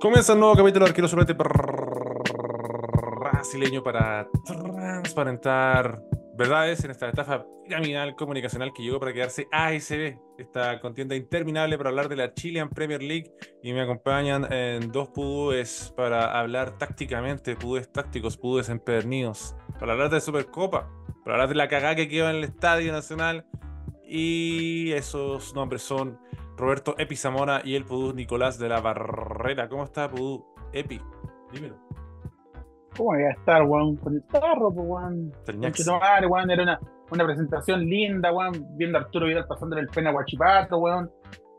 [0.00, 1.34] Comienza un nuevo capítulo de Arquero Suplente.
[3.20, 6.00] Brasileño para transparentar
[6.38, 11.90] verdades en esta estafa piramidal comunicacional que llegó para quedarse ASB, esta contienda interminable para
[11.90, 13.30] hablar de la Chilean Premier League.
[13.62, 20.08] Y me acompañan en dos pudúes para hablar tácticamente, pudúes tácticos, pudúes empedernidos, para hablar
[20.08, 20.88] de Supercopa,
[21.24, 23.44] para hablar de la cagada que quedó en el Estadio Nacional.
[24.02, 26.18] Y esos nombres son
[26.60, 29.68] Roberto Epi Zamora y el Pudú Nicolás de la Barrera.
[29.68, 30.44] ¿Cómo está Pudú?
[30.72, 31.00] Epi,
[31.52, 31.76] dímelo.
[32.96, 33.96] ¿Cómo voy a estar, weón?
[33.96, 35.32] Con el tarro, pues, weón.
[36.28, 38.76] Weón, era una, una presentación linda, weón.
[38.76, 41.10] Viendo a Arturo Vidal pasando en el pena Guachipato, weón.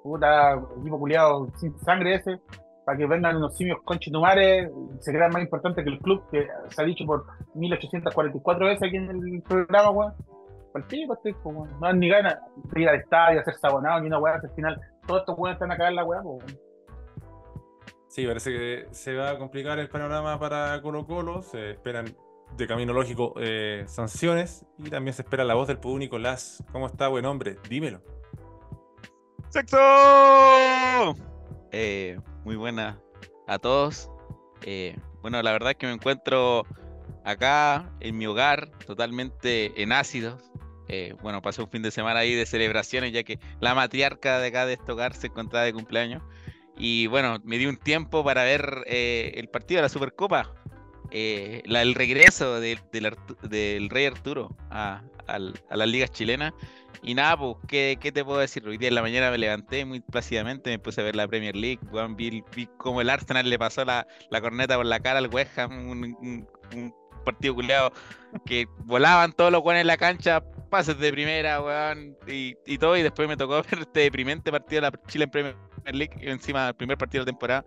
[0.04, 2.40] Puta, equipo culiado sin sangre ese.
[2.86, 4.70] Para que vengan unos simios conchetumares.
[5.00, 8.98] Se crean más importante que el club, que se ha dicho por 1844 veces aquí
[8.98, 10.14] en el programa, weón.
[10.72, 11.70] Cualquier pues, weón.
[11.80, 14.36] No dan ni ganas de ir al estadio, hacer sabonado, ni una weá.
[14.36, 16.60] Al final, todos estos weones están a cagar la weá, pues, weón.
[18.08, 21.42] Sí, parece que se va a complicar el panorama para Colo Colo.
[21.42, 22.06] Se esperan
[22.58, 26.64] de camino lógico eh, sanciones y también se espera la voz del Pudú Nicolás.
[26.72, 27.58] ¿Cómo está, buen hombre?
[27.70, 28.02] Dímelo.
[29.50, 31.16] ¡Sexo!
[31.72, 33.00] Eh, muy buena
[33.48, 34.10] a todos.
[34.64, 36.64] Eh, bueno, la verdad es que me encuentro
[37.24, 40.51] acá en mi hogar, totalmente en ácidos.
[41.22, 44.66] Bueno, pasé un fin de semana ahí de celebraciones, ya que la matriarca de acá
[44.66, 46.22] de hogar se encontraba de cumpleaños.
[46.78, 50.54] Y bueno, me di un tiempo para ver eh, el partido de la Supercopa.
[51.12, 56.54] Eh, el regreso del Rey Arturo a, las ligas chilenas.
[57.04, 58.68] Y nada, pues, ¿qué, te puedo decir?
[58.68, 61.56] Hoy día en la mañana me levanté muy plácidamente, me puse a ver la Premier
[61.56, 61.80] League.
[62.16, 64.08] vi, vi cómo el Arsenal le pasó la,
[64.42, 66.48] corneta por la cara al West Ham, un,
[67.26, 67.94] partido culeado
[68.48, 72.98] que volaban todos los guanes en la cancha, pases de primera, weón, y, y, todo.
[72.98, 75.56] Y después me tocó ver este deprimente partido de la Chile en Premier
[75.86, 77.66] League, encima del primer partido de temporada.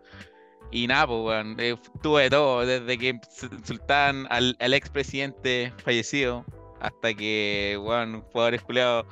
[0.72, 3.20] Y nada, pues, weón, eh, tuve todo, desde que
[3.52, 6.44] insultaban al, al expresidente fallecido
[6.80, 9.06] hasta que, weón, jugadores culeados,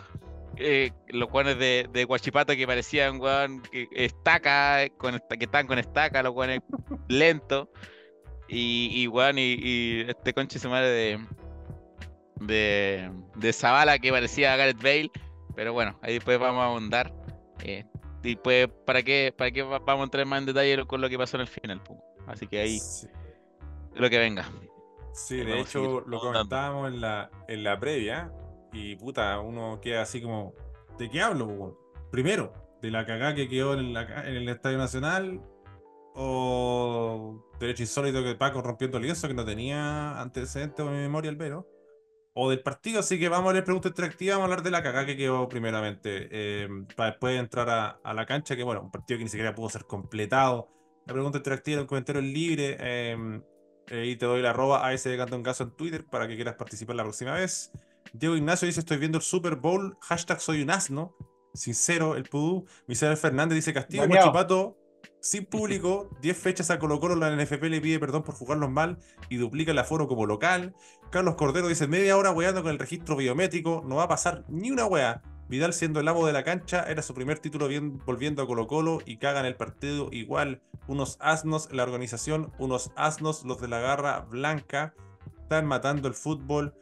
[0.57, 3.63] eh, los jugadores de, de Guachipato que parecían, weón,
[3.93, 6.63] estaca, con, que estaban con estaca, los jugadores
[7.09, 7.69] lentos.
[8.49, 11.27] Y, y, weón, y, y este conche su madre de,
[12.47, 15.11] de, de Zavala que parecía Gareth Bale.
[15.55, 17.13] Pero bueno, ahí después vamos a ahondar.
[17.63, 17.85] Eh,
[18.23, 21.19] y pues, ¿para qué, ¿para qué vamos a entrar más en detalle con lo que
[21.19, 21.81] pasó en el final?
[22.27, 22.81] Así que ahí,
[23.95, 24.49] lo que venga.
[25.13, 28.33] Sí, de hecho, lo comentábamos en la, en la previa.
[28.73, 30.55] Y puta, uno queda así como,
[30.99, 31.79] ¿de qué hablo?
[32.11, 35.41] Primero, de la cagada que quedó en, en el Estadio Nacional.
[36.15, 41.31] O derecho insólito que Paco rompiendo el lienzo que no tenía antecedentes en mi memoria
[41.31, 41.67] el vero
[42.35, 44.83] o del partido, así que vamos a leer preguntas interactivas, vamos a hablar de la
[44.83, 49.19] cagada que quedó primeramente, eh, para después entrar a, la cancha, que bueno, un partido
[49.19, 50.69] que ni siquiera pudo ser completado.
[51.07, 53.43] La pregunta interactiva, el comentario es libre, eh,
[53.91, 56.37] y te doy la arroba a ese de Canto en Caso en Twitter para que
[56.37, 57.73] quieras participar la próxima vez.
[58.13, 61.15] Diego Ignacio dice, estoy viendo el Super Bowl, hashtag soy un asno,
[61.55, 62.67] sincero, el pudú.
[62.87, 64.79] Misael Fernández dice, Castillo, Guachipato,
[65.21, 68.99] sin público, 10 fechas a Colo Colo, la NFP le pide perdón por jugarlos mal
[69.29, 70.75] y duplica el aforo como local.
[71.11, 74.71] Carlos Cordero dice, media hora weando con el registro biométrico, no va a pasar ni
[74.71, 75.23] una wea.
[75.49, 78.67] Vidal siendo el amo de la cancha, era su primer título bien, volviendo a Colo
[78.67, 80.63] Colo y cagan el partido igual.
[80.87, 84.95] Unos asnos la organización, unos asnos los de la garra blanca,
[85.43, 86.75] están matando el fútbol.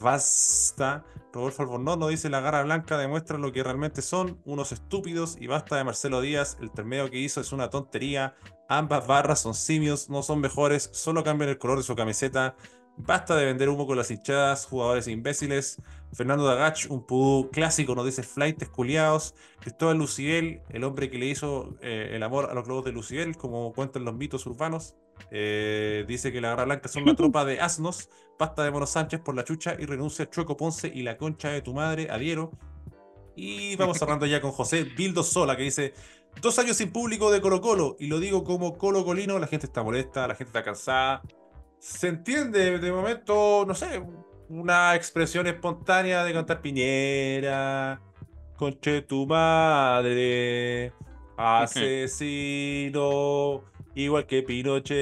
[0.00, 1.04] Basta.
[1.32, 5.76] Rodolfo Albornoz dice la garra blanca demuestra lo que realmente son, unos estúpidos, y basta
[5.76, 8.36] de Marcelo Díaz, el termeo que hizo es una tontería,
[8.68, 12.54] ambas barras son simios, no son mejores, solo cambian el color de su camiseta,
[12.96, 15.82] basta de vender humo con las hinchadas, jugadores imbéciles,
[16.12, 21.26] Fernando Dagach, un pudú clásico, nos dice flight culiados, Cristóbal Luciel, el hombre que le
[21.26, 24.94] hizo eh, el amor a los globos de Luciel, como cuentan los mitos urbanos,
[25.30, 28.08] eh, dice que la Garra Blanca son una tropa de asnos.
[28.38, 31.50] Basta de Mono Sánchez por la chucha y renuncia a Chueco Ponce y la concha
[31.50, 32.52] de tu madre, adhiero.
[33.36, 35.94] Y vamos cerrando ya con José Bildo Sola, que dice:
[36.40, 37.96] Dos años sin público de Colo Colo.
[37.98, 41.22] Y lo digo como Colo Colino: la gente está molesta, la gente está cansada.
[41.78, 44.02] Se entiende de momento, no sé,
[44.48, 48.00] una expresión espontánea de cantar Piñera,
[48.56, 50.92] conche tu madre,
[51.36, 52.94] asesino.
[53.94, 54.94] Igual que Pinochet.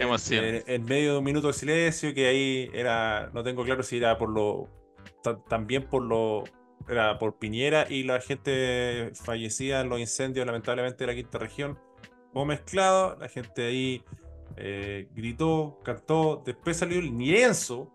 [0.00, 4.16] En, medio de un minuto de silencio, que ahí era, no tengo claro si era
[4.16, 4.68] por lo,
[5.48, 6.44] también por lo,
[6.88, 11.78] era por Piñera y la gente fallecida en los incendios, lamentablemente, de la quinta región,
[12.32, 14.02] o mezclado, la gente ahí
[14.56, 17.92] eh, gritó, cantó, después salió el lienzo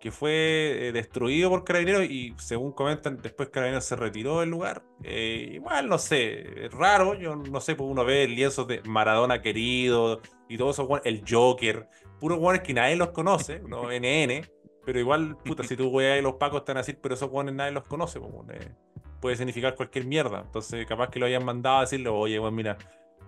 [0.00, 4.82] que fue eh, destruido por Carabineros y según comentan, después Carabineros se retiró del lugar.
[5.02, 8.80] Eh, igual, no sé, es raro, yo no sé, pues uno ve el lienzo de
[8.82, 11.88] Maradona querido y todo eso, el Joker,
[12.20, 14.46] puros guanes que nadie los conoce, no NN,
[14.84, 17.72] pero igual, puta, si tú weas y los pacos están así, pero esos guanes nadie
[17.72, 18.72] los conoce, pues, eh,
[19.20, 20.42] puede significar cualquier mierda.
[20.46, 22.78] Entonces, capaz que lo hayan mandado a decirle, oye, bueno, mira,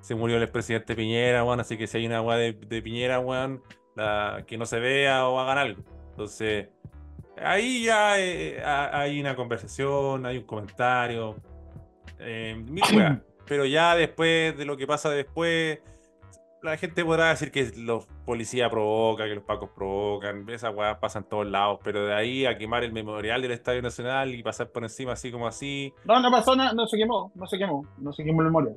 [0.00, 3.62] se murió el expresidente Piñera, weón, así que si hay una weá de, Piñera, weón,
[4.46, 5.99] que no se vea o hagan algo.
[6.10, 6.68] Entonces,
[7.36, 11.36] ahí ya eh, hay una conversación, hay un comentario.
[12.18, 12.64] Eh,
[13.46, 15.80] pero ya después de lo que pasa después,
[16.62, 21.22] la gente podrá decir que los policías provocan, que los pacos provocan, esas weas pasan
[21.22, 24.70] en todos lados, pero de ahí a quemar el memorial del Estadio Nacional y pasar
[24.70, 25.92] por encima así como así.
[26.04, 28.76] No, no pasó nada, no se quemó, no se quemó, no se quemó el memorial.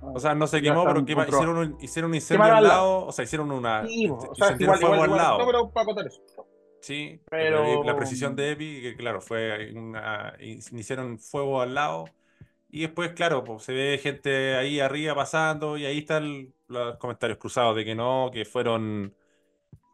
[0.00, 3.24] O sea, no se quemó, pero hicieron, un, hicieron un incendio al lado, o sea,
[3.24, 3.86] hicieron una.
[3.86, 5.38] Sí, o sea, igual, fuego al lado.
[5.38, 6.22] No, pero para contar eso.
[6.80, 12.06] Sí, pero la precisión de Epi, que claro, fue una, iniciaron fuego al lado.
[12.70, 17.38] Y después, claro, pues, se ve gente ahí arriba pasando y ahí están los comentarios
[17.38, 19.14] cruzados de que no, que fueron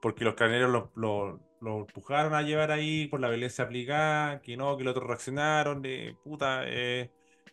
[0.03, 4.77] porque los carneros lo, lo, empujaron a llevar ahí por la violencia aplicada, que no,
[4.77, 6.65] que los otros reaccionaron, de puta.
[6.67, 7.11] Eh,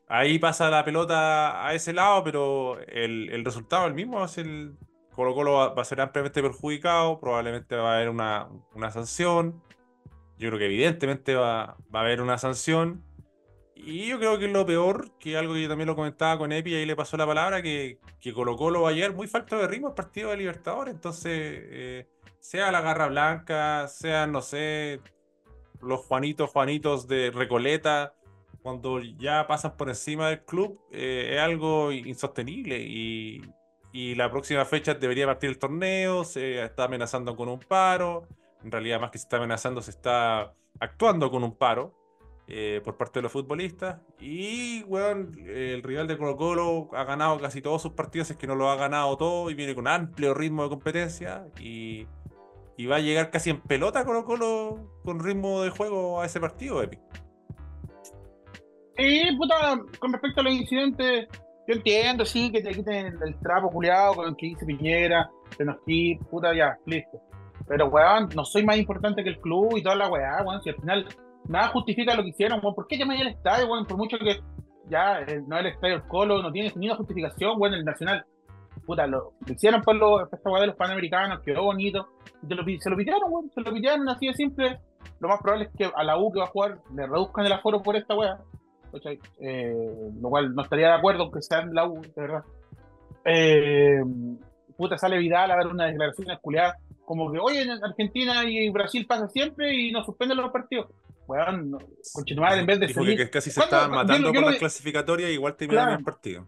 [0.08, 4.76] ahí pasa la pelota a ese lado, pero el, el resultado el mismo es el,
[5.22, 8.50] Colo Colo va, a ser ampliamente perjudicado, probablemente va a haber una,
[8.92, 9.62] sanción.
[10.38, 13.04] Yo creo que evidentemente va, a haber una sanción.
[13.76, 16.76] Y yo creo que lo peor, que algo que yo también lo comentaba con Epi,
[16.76, 19.90] ahí le pasó la palabra, que, que Colo Colo va a muy falta de ritmo
[19.90, 20.94] al partido de Libertadores.
[20.94, 22.08] Entonces, eh,
[22.40, 25.02] sea la Garra Blanca, sean, no sé,
[25.82, 28.16] los Juanitos, Juanitos de Recoleta,
[28.62, 32.80] cuando ya pasan por encima del club, eh, es algo insostenible.
[32.80, 33.42] Y,
[33.94, 38.28] y la próxima fecha debería partir el torneo, se está amenazando con un paro,
[38.64, 41.94] en realidad más que se está amenazando, se está actuando con un paro
[42.48, 44.00] eh, por parte de los futbolistas.
[44.20, 48.48] Y, bueno, el rival de Colo Colo ha ganado casi todos sus partidos, es que
[48.48, 52.08] no lo ha ganado todo y viene con amplio ritmo de competencia y,
[52.78, 56.40] y va a llegar casi en pelota Colo Colo con ritmo de juego a ese
[56.40, 57.00] partido, Epic.
[58.98, 61.28] Y, puta, con respecto a los incidentes
[61.68, 65.30] yo entiendo, sí, que te quiten el, trapo culiado con el que dice Piñera,
[65.60, 65.78] nos
[66.30, 67.20] puta, ya, listo.
[67.68, 70.62] Pero, weón, no soy más importante que el club y toda la weá, weón.
[70.62, 71.08] Si al final
[71.48, 72.76] nada justifica lo que hicieron, weón.
[72.76, 73.86] ¿Por qué llaman al estadio, weón?
[73.86, 74.42] Por mucho que
[74.90, 78.26] ya eh, no el estadio del Colo, no tiene ni una justificación, weón, el Nacional.
[78.86, 82.10] Puta, lo, hicieron por los, esta los panamericanos, quedó bonito.
[82.48, 83.52] se lo pidieron, weón.
[83.54, 84.80] Se lo pidieron así de simple.
[85.20, 87.54] Lo más probable es que a la U que va a jugar le reduzcan el
[87.54, 88.40] aforo por esta weá.
[89.40, 89.74] Eh,
[90.22, 92.44] lo cual no estaría de acuerdo que sea en la U, de verdad.
[93.26, 94.02] Eh,
[94.76, 99.06] puta, sale Vidal a dar una declaración esculeada, como que, oye, en Argentina y Brasil
[99.06, 100.88] pasa siempre y nos suspenden los partidos.
[101.28, 101.78] Bueno,
[102.14, 103.18] continuar en vez de salir...
[103.18, 105.98] que casi se estaban matando con las clasificatorias, igual te claro.
[105.98, 106.48] el partido.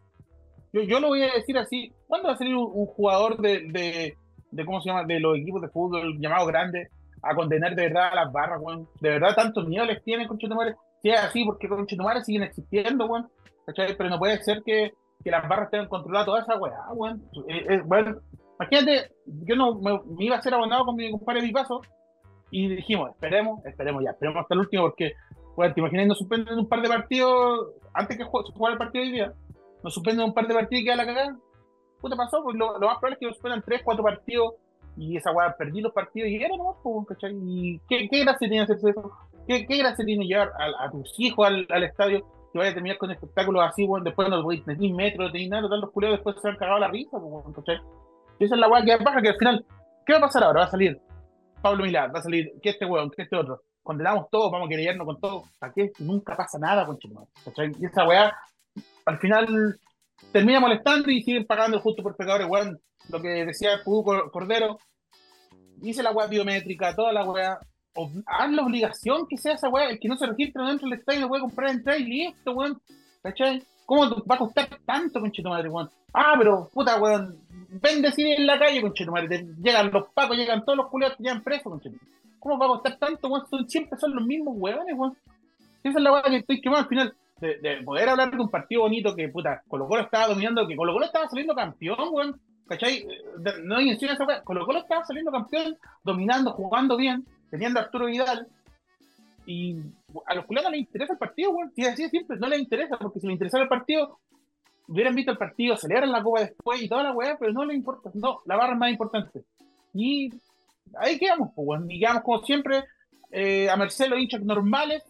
[0.74, 4.18] Yo, yo, lo voy a decir así, ¿cuándo va a salir un, jugador de, de,
[4.52, 6.90] de, ¿cómo se llama?, de los equipos de fútbol llamados grandes
[7.22, 8.90] a condenar de verdad a las barras, weón?
[9.00, 13.06] De verdad, tantos miedo les tienen, conchetumare si es así, porque con Chetumare siguen existiendo,
[13.06, 13.30] weón.
[13.66, 17.22] Pero no puede ser que, que las barras tengan controlado toda esa weá, weón.
[17.50, 17.84] Eh, eh,
[18.58, 21.82] imagínate, yo no me, iba a ser abonado con mi compadre de mi paso
[22.52, 25.14] y dijimos, esperemos, esperemos ya, esperemos hasta el último, porque,
[25.58, 29.04] bueno, te imaginas, nos suspenden un par de partidos antes que se jugara el partido
[29.04, 29.34] hoy día.
[29.84, 31.38] Nos suspenden un par de partidos y queda la cagada.
[32.00, 34.54] Puta pasó, pues lo, más probable es que nos suspendan tres, cuatro partidos
[34.96, 37.36] y esa weá perdí los partidos y era nomás, pues, ¿cachai?
[37.44, 39.12] ¿Y qué, qué gracia tiene hacerse eso?
[39.48, 42.98] ¿Qué, qué gracia tiene llevar a, tus hijos al, al, estadio que vaya a terminar
[42.98, 46.36] con espectáculos así, bueno, después no podéis tener metros, tenéis nada, todos los culeros después
[46.40, 47.76] se han cagado la risa, bueno, Esa
[48.40, 49.66] es la weá que baja, que al final,
[50.06, 50.62] ¿qué va a pasar ahora?
[50.62, 51.02] Va a salir
[51.64, 53.64] Pablo Milán, va a salir que este weón, que este otro.
[53.82, 55.44] Condenamos todos, vamos a querernos con todo.
[55.60, 55.92] ¿Para qué?
[56.00, 56.98] Nunca pasa nada con
[57.80, 58.38] Y esa weá,
[59.06, 59.80] al final,
[60.32, 62.80] termina molestando y siguen pagando justo por pecadores, weón.
[63.10, 64.78] Lo que decía Pudú Cordero,
[65.78, 67.60] dice la weá biométrica, toda la weá,
[68.26, 71.28] haz la obligación que sea esa weá, el que no se registra dentro del estadio
[71.28, 72.82] puede comprar entrada y listo, weón.
[73.22, 73.64] ¿Cachai?
[73.86, 75.90] ¿Cómo va a costar tanto, conchito madre, weón?
[76.14, 77.38] Ah, pero puta, weón,
[77.82, 79.46] vende cine en la calle, conchito madre.
[79.62, 81.98] Llegan los pacos, llegan todos los culiados que llegan presos, conchito.
[82.40, 83.70] ¿Cómo va a costar tanto, weón?
[83.70, 85.16] siempre son los mismos weones, weón.
[85.84, 87.16] Esa es la weá que estoy quemando al final.
[87.40, 90.94] De, poder hablar de un partido bonito que, puta, Colo Colo estaba dominando, que Colo
[90.94, 92.40] Colo estaba saliendo campeón, weón.
[92.68, 93.06] ¿Cachai?
[93.64, 94.42] No hay esa weá.
[94.44, 98.48] Colo Colo estaba saliendo campeón, dominando, jugando bien teniendo Arturo Vidal,
[99.46, 99.76] y
[100.26, 101.72] a los culiados no les interesa el partido, weón.
[101.76, 104.18] Si así siempre, no les interesa, porque si les interesara el partido,
[104.88, 107.76] hubieran visto el partido, celebran la copa después y toda la weá, pero no les
[107.76, 108.10] importa.
[108.16, 109.44] No, la barra es más importante.
[109.94, 110.34] Y
[110.98, 112.86] ahí quedamos, pues, y quedamos como siempre,
[113.30, 115.04] eh, a Marcelo hinchas normales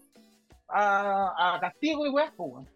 [0.68, 2.68] a, castigo y weá, pues,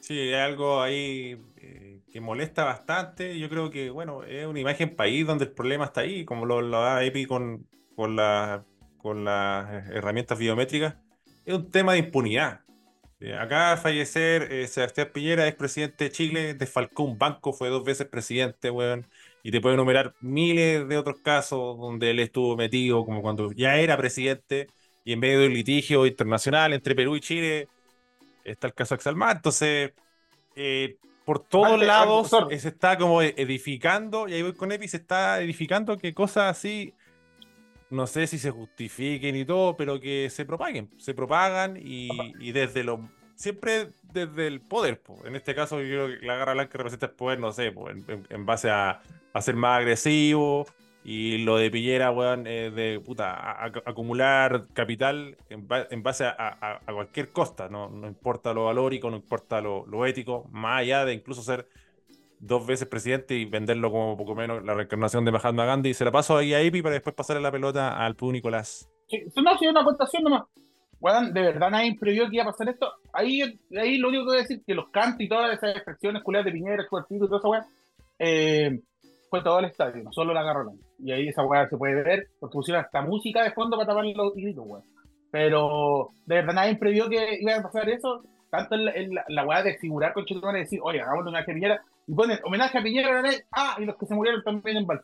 [0.00, 3.38] Sí, hay algo ahí eh, que molesta bastante.
[3.38, 6.68] Yo creo que, bueno, es una imagen país donde el problema está ahí, como lo,
[6.68, 8.16] da EPI con, con,
[8.98, 10.94] con las herramientas biométricas.
[11.44, 12.60] Es un tema de impunidad.
[13.20, 17.84] Eh, acá fallecer eh, Sebastián Piñera, ex presidente de Chile, desfalcó un banco, fue dos
[17.84, 19.06] veces presidente, weón.
[19.44, 23.76] Y te puedo enumerar miles de otros casos donde él estuvo metido, como cuando ya
[23.76, 24.68] era presidente
[25.04, 27.68] y en medio de un litigio internacional entre Perú y Chile
[28.44, 29.36] está el caso Axalmar.
[29.36, 29.92] Entonces,
[30.56, 35.40] eh, por todos lados se está como edificando, y ahí voy con Epi, se está
[35.40, 36.92] edificando que cosas así,
[37.92, 42.84] no sé si se justifiquen y todo, pero que se propaguen, se propagan y, desde
[42.84, 45.02] lo siempre desde el poder.
[45.24, 47.74] En este caso, yo creo que la garra blanca representa el poder, no sé,
[48.30, 49.00] en, base a,
[49.32, 50.66] a, ser más agresivo,
[51.04, 57.88] y lo de Pillera, weón, de puta, acumular capital en, base a, cualquier costa, no,
[57.90, 61.68] no importa lo valórico, no importa lo, ético, más allá de incluso ser
[62.42, 65.90] dos veces presidente y venderlo como poco menos la reencarnación de Mahatma Gandhi.
[65.90, 68.90] Y se la paso ahí a Ipi para después pasarle la pelota al Pú Nicolás.
[69.08, 70.42] Sí, no, ha sido una aportación nomás.
[71.00, 72.92] Weón, de verdad nadie previó que iba a pasar esto.
[73.12, 73.42] Ahí,
[73.76, 76.46] ahí lo único que voy a decir que los cantos y todas esas expresiones culiadas
[76.46, 77.64] de Piñera, y todo eso, weón,
[78.18, 78.80] eh,
[79.30, 80.78] fue todo el estadio, no solo la agarraron.
[80.98, 84.04] Y ahí esa weá se puede ver, porque pusieron hasta música de fondo para tapar
[84.04, 84.84] los gritos, weón.
[85.30, 89.78] Pero de verdad nadie previó que iba a pasar eso, tanto en la, weá de
[89.78, 91.82] figurar con Chetumare y decir, oye, hagamos un homenaje a Piñera,
[92.12, 95.00] y ponen homenaje a Piñera, ah, y los que se murieron también en Val.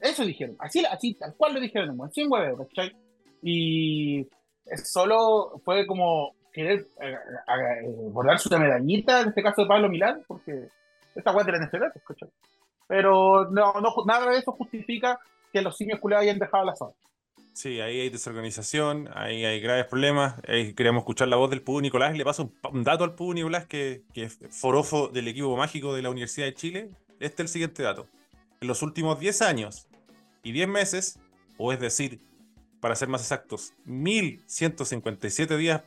[0.00, 2.96] Eso dijeron, así, así tal cual lo dijeron, sin huevos, ¿cachai?
[3.42, 4.26] Y
[4.82, 10.24] solo fue como querer eh, eh, bordarse una medallita, en este caso de Pablo Milán,
[10.26, 10.66] porque
[11.14, 12.28] esta weá de la NFL, ¿cachai?
[12.88, 13.74] Pero no,
[14.04, 15.16] nada de eso justifica
[15.52, 16.92] que los simios culeados hayan dejado la zona.
[17.58, 20.36] Sí, ahí hay desorganización, ahí hay graves problemas.
[20.46, 22.16] Ahí queríamos escuchar la voz del Pudo Nicolás.
[22.16, 26.02] Le paso un, dato al Pudo Nicolás, que, que, es forofo del equipo mágico de
[26.02, 26.90] la Universidad de Chile.
[27.18, 28.06] Este es el siguiente dato.
[28.60, 29.88] En los últimos 10 años
[30.44, 31.18] y 10 meses,
[31.56, 32.20] o es decir,
[32.78, 35.82] para ser más exactos, 1157 días,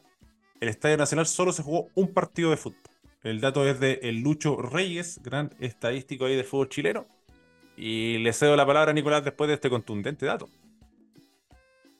[0.59, 2.81] el Estadio Nacional solo se jugó un partido de fútbol.
[3.23, 7.05] El dato es de el Lucho Reyes, gran estadístico ahí de fútbol chileno.
[7.77, 10.49] Y le cedo la palabra a Nicolás después de este contundente dato.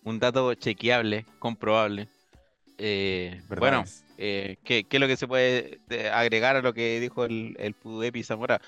[0.03, 2.07] Un dato chequeable, comprobable.
[2.77, 3.83] Eh, bueno,
[4.17, 7.73] eh, ¿qué, es lo que se puede eh, agregar a lo que dijo el, el
[7.73, 8.61] Pudepi Zamora?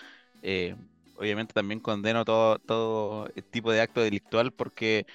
[1.15, 5.05] obviamente también condeno todo, todo tipo de acto delictual porque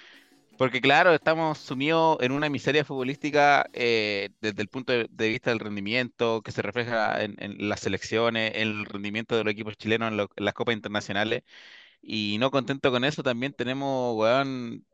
[0.58, 5.60] porque claro, estamos sumidos en una miseria futbolística eh, desde el punto de, vista del
[5.60, 7.36] rendimiento que se refleja en,
[7.68, 11.44] las selecciones, en el rendimiento de los equipos chilenos en, las copas internacionales.
[12.02, 14.84] Y no contento con eso, también tenemos, weón,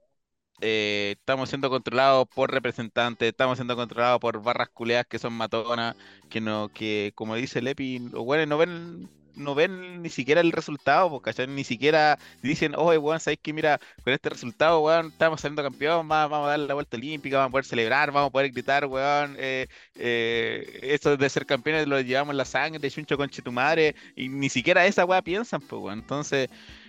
[0.67, 5.95] eh, estamos siendo controlados por representantes, estamos siendo controlados por barras culeas que son matonas,
[6.31, 10.53] que no, que como dice Lepi, los weones no ven no ven ni siquiera el
[10.53, 15.41] resultado, porque Ni siquiera dicen, oye, weón, sabéis que mira, con este resultado, weón, estamos
[15.41, 18.51] saliendo campeón, vamos, a dar la vuelta olímpica, vamos a poder celebrar, vamos a poder
[18.53, 19.67] gritar, weón, eh,
[19.97, 24.49] eh, eso de ser campeones lo llevamos en la sangre, chuncho con madre, y ni
[24.49, 25.99] siquiera esa weá piensan, pues, weón.
[25.99, 26.49] Entonces,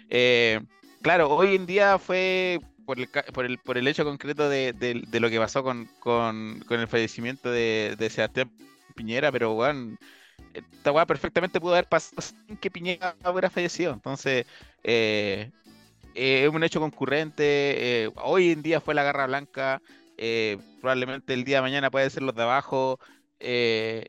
[0.10, 0.62] eh,
[1.02, 5.20] claro, hoy en día fue por el, por el, por el hecho concreto de, de,
[5.20, 8.52] lo que pasó con, con, con el fallecimiento de, de Sebastián
[8.96, 9.98] Piñera, pero, weón
[10.54, 13.94] esta weá perfectamente pudo haber pasado sin que Piñera hubiera fallecido.
[13.94, 14.46] Entonces,
[14.84, 15.52] eh,
[16.14, 17.44] eh, es un hecho concurrente.
[18.04, 19.82] Eh, hoy en día fue la garra blanca.
[20.82, 23.00] probablemente el día de mañana puede ser los de abajo.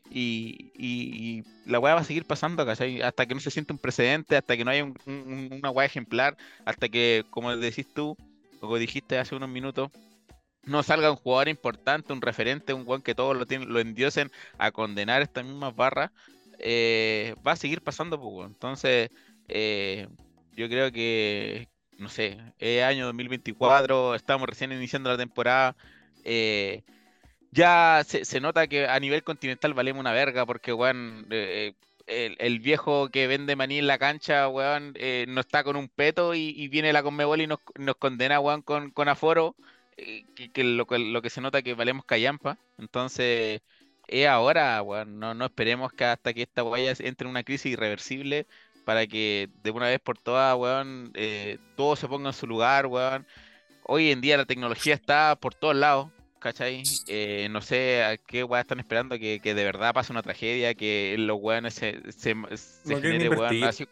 [0.09, 4.55] Y, la weá va a seguir pasando, Hasta que no se siente un precedente, hasta
[4.55, 8.15] que no haya una weá ejemplar, hasta que, como decís tú,
[8.59, 9.91] como dijiste hace unos minutos,
[10.63, 14.31] no salga un jugador importante, un referente, un buen que todos lo, tienen, lo endiosen
[14.57, 16.11] a condenar estas mismas barras,
[16.59, 19.09] eh, va a seguir pasando, pues, entonces
[19.47, 20.07] eh,
[20.53, 25.75] yo creo que, no sé, es año 2024, estamos recién iniciando la temporada,
[26.23, 26.83] eh,
[27.51, 31.27] ya se, nota que a nivel continental valemos una verga, porque, weón,
[32.07, 34.93] el, viejo que vende maní en la cancha, weón,
[35.27, 37.59] no está con un peto y, viene la Conmebol y nos,
[37.99, 39.55] condena, weón, con, con aforo.
[40.53, 42.59] Que, lo, lo, que se nota que valemos callampa.
[42.77, 43.61] Entonces,
[44.07, 48.47] es ahora, no, no esperemos que hasta que esta guaya entre en una crisis irreversible
[48.87, 52.85] para que de una vez por todas, weón, eh, todo se ponga en su lugar,
[52.85, 53.27] weón.
[53.83, 56.09] Hoy en día la tecnología está por todos lados,
[56.39, 56.83] ¿cachai?
[57.07, 61.15] Eh, no sé a qué weón están esperando que, de verdad pase una tragedia, que
[61.17, 62.35] los weones se, se,
[62.85, 63.87] genere, weón, así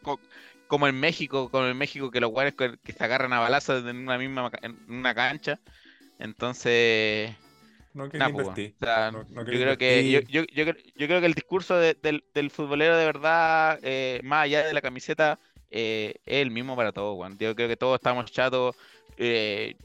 [0.68, 3.98] como, en México, como en México, que los weones que, se agarran a balazos en
[3.98, 5.60] una misma en una cancha.
[6.20, 7.36] Entonces,
[7.96, 8.76] no quiero invertir.
[8.82, 14.20] yo, creo que, yo, yo, creo que el discurso del, del, futbolero de verdad, eh,
[14.24, 15.40] más allá de la camiseta,
[15.72, 17.38] eh, es el mismo para todos, Juan.
[17.38, 18.76] Yo creo que todos estamos chatos.
[19.18, 19.76] Eh,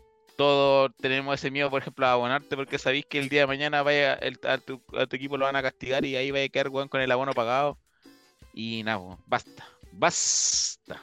[0.41, 3.83] todos tenemos ese miedo, por ejemplo, a abonarte porque sabéis que el día de mañana
[3.83, 4.81] vaya a, tu,
[5.11, 7.77] equipo lo van a castigar y ahí va a quedar Juan con el abono pagado.
[8.55, 9.67] Y nada, basta.
[9.93, 10.99] Basta.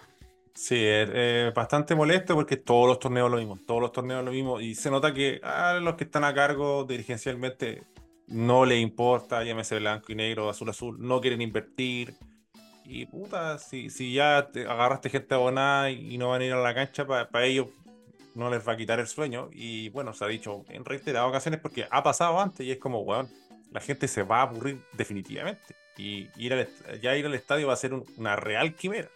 [0.56, 4.60] Sí, es bastante molesto porque todos los torneos lo mismo, todos los torneos lo mismo
[4.60, 7.84] y se nota que a los que están a cargo dirigencialmente
[8.25, 12.15] no le importa, llámese blanco y negro, azul azul, no quieren invertir
[12.86, 16.62] y puta, si, si ya te agarraste gente abonada y no van a ir a
[16.63, 17.67] la cancha, para ellos
[18.38, 21.60] no les va a quitar el sueño y bueno, se ha dicho en reiteradas ocasiones
[21.60, 23.29] porque ha pasado antes y es como, bueno,
[23.72, 26.67] la gente se va a aburrir definitivamente y ir al,
[27.01, 29.10] ya ir al estadio va a ser una real quimera.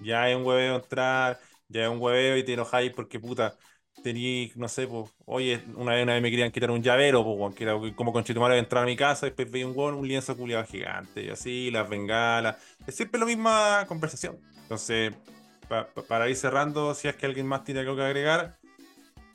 [0.00, 3.56] Ya es un hueveo entrar, ya es un hueveo y te enojáis porque puta,
[4.02, 7.60] tení, no sé, pues, oye, una vez, una vez me querían quitar un llavero, pues,
[7.60, 11.24] era como con Chitumare entrar a mi casa, después veía un un lienzo culiado gigante,
[11.24, 12.56] y así, las bengalas.
[12.86, 14.38] Es siempre la misma conversación.
[14.62, 15.12] Entonces,
[16.08, 18.56] para ir cerrando, si es que alguien más tiene algo que agregar,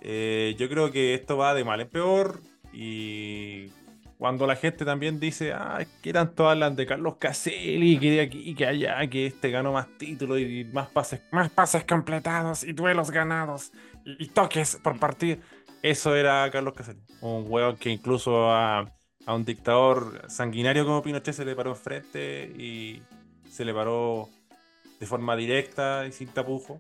[0.01, 2.39] eh, yo creo que esto va de mal en peor
[2.72, 3.70] y
[4.17, 8.56] cuando la gente también dice, ah, que tanto hablan de Carlos Caselli, que de aquí,
[8.56, 13.12] que allá, que este ganó más títulos y más pases, más pases completados y duelos
[13.12, 13.72] ganados
[14.06, 15.38] y, toques por partido.
[15.84, 18.91] Eso era Carlos Caselli, un hueón que incluso a,
[19.27, 23.01] un dictador sanguinario como Pinochet se le paró enfrente y
[23.50, 24.29] se le paró
[25.00, 26.80] de forma directa y sin tapujo.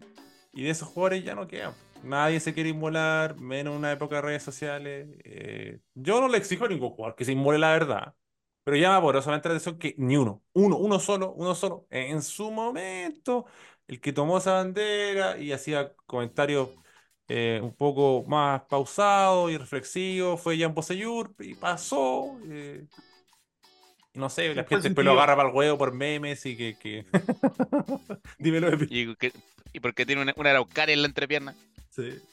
[0.53, 1.73] Y de esos jugadores ya no quedan.
[2.03, 5.07] Nadie se quiere inmolar, menos en una época de redes sociales.
[5.23, 8.15] Eh, yo no le exijo a ningún jugador que se inmole la verdad,
[8.63, 12.51] pero llama poderosamente la atención que ni uno, uno, uno solo, uno solo, en su
[12.51, 13.45] momento,
[13.87, 16.69] el que tomó esa bandera y hacía comentarios
[17.27, 22.39] eh, un poco más pausados y reflexivos fue Jan Poseyur y pasó.
[22.49, 22.87] Eh,
[24.17, 27.05] no sé, la gente después lo agarra para el huevo por memes y que.
[28.39, 28.69] Dímelo.
[28.89, 29.15] ¿Y,
[29.73, 31.55] ¿Y por qué tiene una, una araucaria en la entrepierna?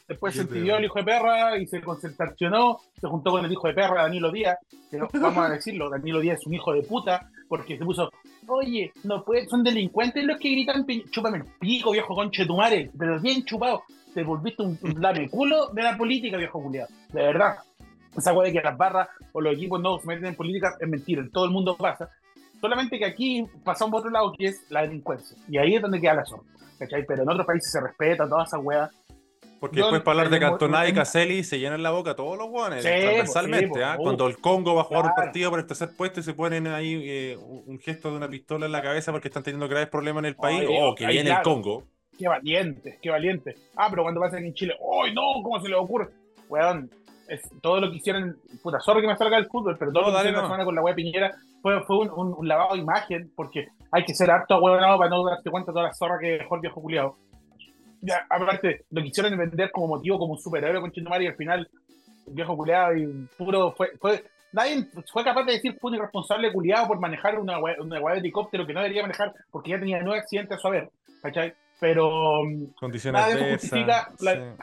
[0.08, 3.66] Después se entendió el hijo de perra y se concentracionó, se juntó con el hijo
[3.66, 4.58] de perra, Danilo Díaz,
[4.90, 8.10] que vamos a decirlo, Danilo Díaz es un hijo de puta, porque se puso,
[8.46, 12.90] oye, no puede, son delincuentes los que gritan, chúpame el pico, viejo conche tu madre,
[12.98, 17.56] pero bien chupado, te volviste un, lame culo de la política, viejo culiado, de verdad.
[18.16, 20.88] Esa weá de que las barras o los equipos no se meten en política es
[20.88, 22.10] mentira, todo el mundo pasa.
[22.60, 25.36] Solamente que aquí pasamos por otro lado que es la delincuencia.
[25.48, 26.42] Y ahí es donde queda la zona.
[26.78, 27.04] ¿cachai?
[27.06, 28.90] Pero en otros países se respeta toda esa weá
[29.64, 32.82] porque después para hablar de Cantona y Caselli se llenan la boca todos los guanes,
[32.82, 33.82] transversalmente.
[33.82, 33.96] ¿ah?
[33.98, 36.66] Cuando el Congo va a jugar un partido por el tercer puesto y se ponen
[36.66, 40.20] ahí eh, un gesto de una pistola en la cabeza porque están teniendo graves problemas
[40.20, 41.84] en el país, oh, que viene el Congo.
[42.18, 43.54] Qué valiente, qué valiente.
[43.74, 45.42] Ah, pero cuando pasa en Chile, ¡ay no!
[45.42, 46.08] ¿Cómo se le ocurre?
[46.50, 46.90] Weón,
[47.28, 50.12] es, todo lo que hicieron, puta, sorry que me salga el fútbol, pero todo lo
[50.12, 50.64] que hicieron no.
[50.64, 54.58] con la wea Piñera fue, fue un, lavado de imagen, porque hay que ser harto
[54.58, 57.16] huevonado para no darte cuenta de toda la zorra que dejó el viejo culiado
[58.04, 61.68] ya, aparte, lo quisieron vender como motivo, como un superhéroe con Chindomari y al final,
[62.26, 63.06] viejo culiado y
[63.36, 63.72] puro.
[63.72, 67.98] Fue, fue, nadie fue capaz de decir fue un irresponsable culiado por manejar una una
[67.98, 70.90] de helicóptero que no debería manejar porque ya tenía nueve accidentes a su haber,
[71.22, 71.54] ¿cachai?
[71.80, 72.42] Pero.
[73.12, 74.08] nada de eso justifica.
[74.20, 74.54] La,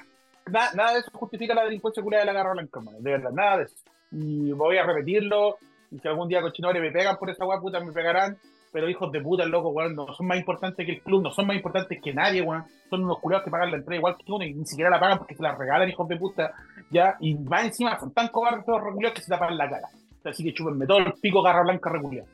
[0.47, 3.63] nada de eso justifica la delincuencia culiada de la garra blanca, de verdad, nada de
[3.63, 3.75] eso.
[4.11, 5.57] Y voy a repetirlo.
[5.91, 8.37] Y si algún día con me pegan por esa weá, puta, me pegarán
[8.71, 11.47] pero hijos de puta, loco, weón, no son más importantes que el club, no son
[11.47, 12.63] más importantes que nadie, weón.
[12.89, 15.17] Son unos culiados que pagan la entrada igual que uno y ni siquiera la pagan
[15.17, 16.53] porque se la regalan, hijos de puta,
[16.89, 17.17] ya.
[17.19, 19.87] Y más encima son tan cobardes los reculiados que se tapan la cara.
[20.23, 22.27] Así que chúpenme todo el pico garra blanca reculiado.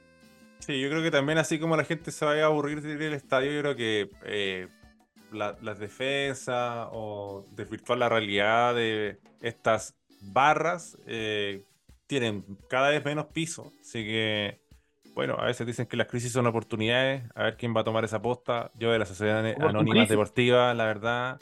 [0.59, 3.01] Sí, yo creo que también así como la gente se vaya a aburrir de ir
[3.01, 4.67] al estadio, yo creo que eh,
[5.31, 11.63] las defensas o desvirtuar la realidad de estas barras eh,
[12.07, 13.71] tienen cada vez menos piso.
[13.81, 14.59] Así que
[15.17, 18.05] bueno, a veces dicen que las crisis son oportunidades, a ver quién va a tomar
[18.05, 18.69] esa posta.
[18.75, 21.41] Yo de la Sociedad Anónima Deportiva, la verdad,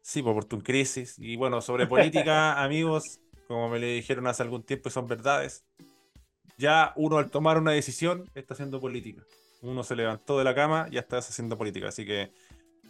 [0.00, 1.16] sí, por tu crisis.
[1.18, 5.66] Y bueno, sobre política, amigos, como me le dijeron hace algún tiempo, son verdades.
[6.56, 9.22] Ya uno al tomar una decisión está haciendo política.
[9.60, 11.88] Uno se levantó de la cama y ya está haciendo política.
[11.88, 12.32] Así que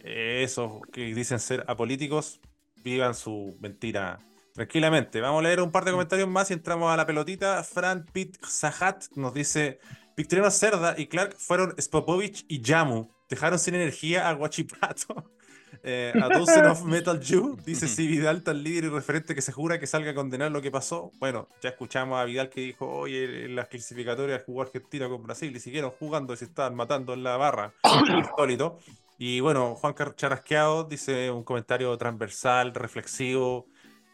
[0.03, 2.39] esos que dicen ser apolíticos,
[2.83, 4.19] vivan su mentira
[4.53, 5.21] tranquilamente.
[5.21, 7.63] Vamos a leer un par de comentarios más y entramos a la pelotita.
[7.63, 9.79] Fran Pitt Zahat nos dice:
[10.15, 13.09] Victoriano Cerda y Clark fueron Spopovich y Jamu.
[13.29, 15.25] Dejaron sin energía a Guachipato.
[15.83, 19.53] Eh, a Dozen of Metal Jew dice: Si Vidal, tan líder y referente que se
[19.53, 21.11] jura que salga a condenar lo que pasó.
[21.17, 25.55] Bueno, ya escuchamos a Vidal que dijo: Oye, en las clasificatorias jugó Argentina con Brasil
[25.55, 27.73] y siguieron jugando y se estaban matando en la barra.
[28.15, 28.79] Insólito.
[29.23, 33.67] Y bueno, Juan Charasqueado dice un comentario transversal, reflexivo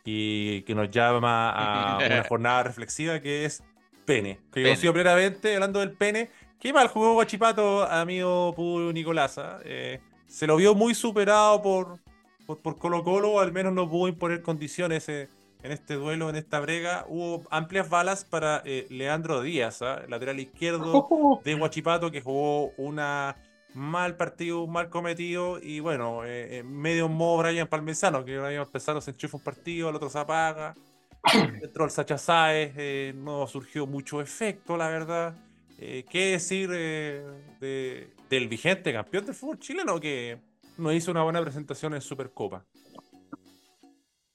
[0.03, 3.63] y que nos llama a una jornada reflexiva que es
[4.05, 4.41] pene.
[4.51, 6.29] Que sido plenamente hablando del pene.
[6.59, 9.59] Qué mal jugó Guachipato, amigo Pudo Nicolasa.
[9.63, 11.99] Eh, se lo vio muy superado por,
[12.45, 15.29] por, Colo Colo, al menos no pudo imponer condiciones eh,
[15.63, 17.05] en este duelo, en esta brega.
[17.07, 20.01] Hubo amplias balas para eh, Leandro Díaz, ¿ah?
[20.09, 23.37] lateral izquierdo de Guachipato, que jugó una
[23.77, 26.21] mal partido, mal cometido y bueno,
[26.65, 30.75] medio modo Brian Palmesano, que Brian Palmesano se enchufa un partido, el otro se apaga.
[31.61, 35.35] Entró el Sacha Saez, no surgió mucho efecto, la verdad.
[35.79, 40.39] Eh, ¿Qué decir eh, del vigente campeón del fútbol chileno que
[40.77, 42.65] no hizo una buena presentación en Supercopa?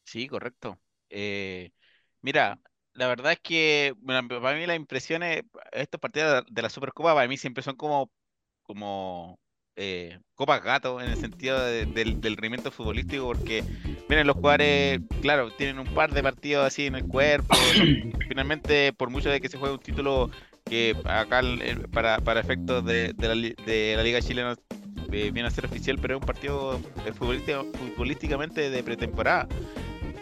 [0.04, 0.78] Sí, correcto.
[1.10, 1.72] Eh,
[2.20, 2.60] mira,
[2.92, 7.36] la verdad es que para mí las impresiones, estos partidos de la Supercopa para mí
[7.36, 8.10] siempre son como,
[8.62, 9.38] como
[9.76, 13.64] eh, copas gato en el sentido del, del, rendimiento futbolístico porque
[14.08, 17.56] miren los jugadores claro tienen un par de partidos así en el cuerpo
[18.28, 20.30] finalmente por mucho de que se juegue un título
[20.64, 21.42] que acá
[21.90, 24.56] para, para efectos de, la, de, la, Liga Chilena
[25.12, 29.46] eh, viene a ser oficial, pero es un partido eh, futbolísticamente de pretemporada.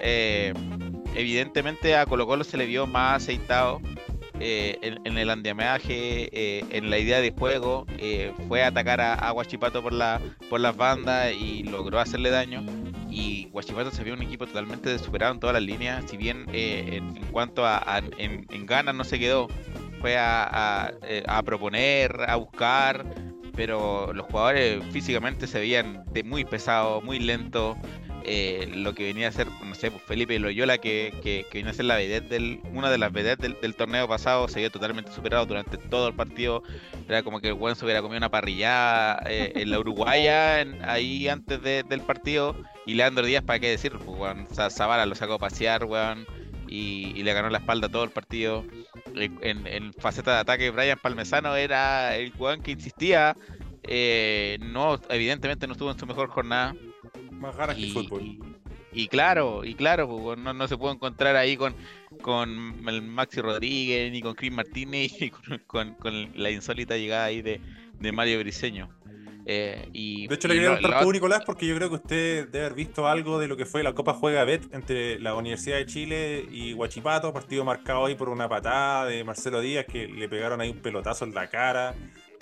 [0.00, 0.52] Eh,
[1.14, 3.80] evidentemente a Colo Colo se le vio más aceitado
[4.40, 7.86] en, el andamiaje, en la idea de juego,
[8.48, 12.64] fue a atacar a, a, Guachipato por, la, por las bandas y logró hacerle daño.
[13.10, 17.14] Y Guachipato se vio un equipo totalmente superado en todas las líneas, si bien en,
[17.32, 19.48] cuanto a, en, ganas no se quedó,
[20.00, 23.04] fue eh, a, proponer, a buscar,
[23.54, 27.76] pero los jugadores físicamente se veían de muy pesados, muy lentos.
[28.24, 31.74] Eh, lo que venía a ser, no sé, pues, Felipe Loyola, que, que, venía a
[31.74, 35.78] ser la vedette una de las vedettes del, torneo pasado, se vio totalmente superado durante
[35.78, 36.62] todo el partido.
[37.08, 41.28] Era como que el buen se hubiera comido una parrillada eh, en la Uruguaya, ahí
[41.28, 42.56] antes del partido.
[42.86, 43.92] Y Leandro Díaz, ¿para qué decir?
[43.98, 44.36] Pues,
[44.72, 46.26] Zavala lo sacó a pasear, weón
[46.70, 48.64] y, le ganó la espalda todo el partido.
[49.14, 53.36] En, faceta de ataque, Brian Palmesano era el jugador que insistía.
[53.82, 56.74] Eh, no, evidentemente no estuvo en su mejor jornada.
[57.40, 58.38] Más ganas que fútbol.
[58.92, 61.74] Y, claro, y claro, pues, no, se pudo encontrar ahí con,
[62.22, 65.30] con el Maxi Rodríguez, ni con Chris Martínez, ni
[65.66, 65.96] con,
[66.34, 67.60] la insólita llegada ahí de,
[67.98, 68.90] de Mario Briseño.
[69.46, 72.66] Eh, y, de hecho, le quería preguntar a Nicolás porque yo creo que usted debe
[72.66, 75.86] haber visto algo de lo que fue la Copa Juega Bet entre la Universidad de
[75.86, 80.60] Chile y Huachipato, partido marcado ahí por una patada de Marcelo Díaz que le pegaron
[80.60, 81.94] ahí un pelotazo en la cara.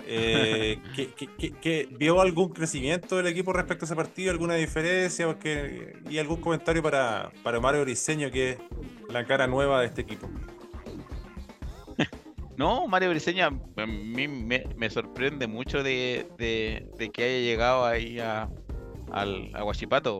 [0.05, 0.79] Eh,
[1.61, 4.31] ¿qué, vio algún crecimiento del equipo respecto a ese partido?
[4.31, 5.27] ¿Alguna diferencia?
[5.27, 8.59] Porque, ¿Y algún comentario para, para Mario Briseño, que es
[9.09, 10.29] la cara nueva de este equipo?
[12.57, 13.45] No, Mario Briseña
[13.77, 18.49] a mí me, sorprende mucho de, que haya llegado ahí a,
[19.13, 20.19] al, a Guachipato.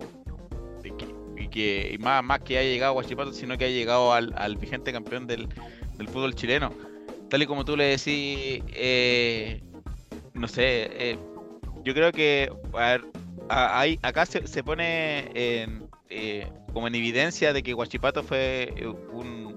[1.37, 4.93] y que más, más que haya llegado a Guachipato, sino que haya llegado al, vigente
[4.93, 5.49] campeón del,
[6.07, 6.71] fútbol chileno.
[7.29, 9.61] Tal y como tú le decís, eh,
[10.39, 11.19] no sé, eh,
[11.83, 12.51] yo creo que
[13.49, 18.73] acá se, pone eh, como en evidencia de que Guachipato fue
[19.13, 19.49] un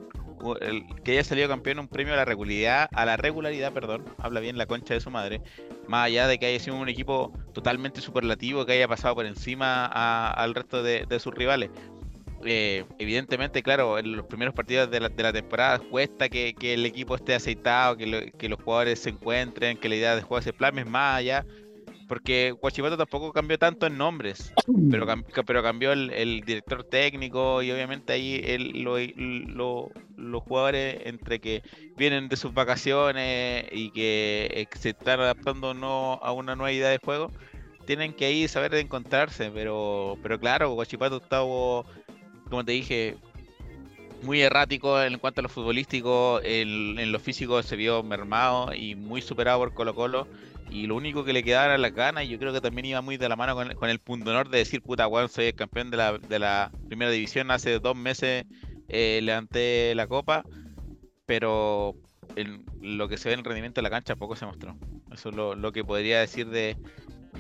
[1.05, 4.59] que haya salido campeón un premio a la regularidad, a la regularidad, perdón, habla bien
[4.59, 5.41] la concha de su madre,
[5.87, 9.87] más allá de que haya sido un equipo totalmente superlativo, que haya pasado por encima
[9.87, 11.71] al resto de, sus rivales.
[12.45, 17.35] Eh, evidentemente, claro, en los primeros partidos de la, temporada cuesta que, el equipo esté
[17.35, 21.19] aceitado, que, que, los jugadores se encuentren, que la idea de juego se plasme más
[21.19, 21.45] allá
[22.13, 24.53] porque Guachipato tampoco cambió tanto en nombres,
[24.91, 25.07] pero,
[25.47, 28.43] pero cambió el, director técnico y obviamente ahí
[28.85, 31.63] los jugadores entre que
[31.97, 36.91] vienen de sus vacaciones y que eh, se están adaptando no a una nueva idea
[36.91, 37.31] de juego,
[37.87, 41.47] tienen que ahí saber de encontrarse, pero, pero claro, Guachipato estaba,
[42.53, 43.17] como te dije,
[44.25, 49.23] muy errático en cuanto a lo futbolístico, en, lo físico se vio mermado y muy
[49.23, 50.29] superado por Colo Colo
[50.71, 53.01] y lo único que le quedaba era la ganas y yo creo que también iba
[53.01, 55.91] muy de la mano con, el punto honor de decir, puta, weón, soy el campeón
[55.91, 58.45] de la, de la primera división, hace dos meses
[58.91, 60.45] eh, levanté la copa,
[61.25, 61.97] pero
[62.83, 64.77] lo que se ve en el rendimiento de la cancha poco se mostró.
[65.11, 66.77] Eso es lo, que podría decir de,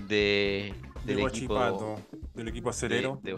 [0.08, 0.72] de
[1.04, 1.98] del equipo
[2.34, 3.18] del equipo acerero.
[3.22, 3.36] De,